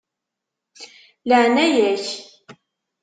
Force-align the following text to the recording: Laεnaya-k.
Laεnaya-k. 1.27 2.05